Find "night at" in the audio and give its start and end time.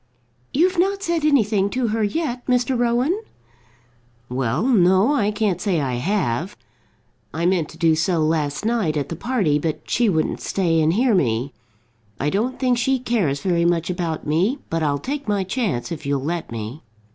8.65-9.09